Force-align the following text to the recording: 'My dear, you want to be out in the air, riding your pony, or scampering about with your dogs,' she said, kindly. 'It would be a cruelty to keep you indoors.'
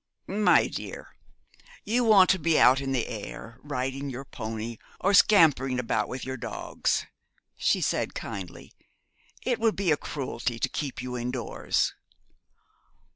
'My 0.25 0.65
dear, 0.65 1.15
you 1.83 2.03
want 2.03 2.31
to 2.31 2.39
be 2.39 2.57
out 2.59 2.81
in 2.81 2.91
the 2.91 3.05
air, 3.05 3.59
riding 3.61 4.09
your 4.09 4.25
pony, 4.25 4.77
or 4.99 5.13
scampering 5.13 5.77
about 5.77 6.07
with 6.07 6.25
your 6.25 6.37
dogs,' 6.37 7.05
she 7.55 7.81
said, 7.81 8.15
kindly. 8.15 8.71
'It 9.43 9.59
would 9.59 9.75
be 9.75 9.91
a 9.91 9.97
cruelty 9.97 10.57
to 10.57 10.69
keep 10.69 11.03
you 11.03 11.15
indoors.' 11.15 11.93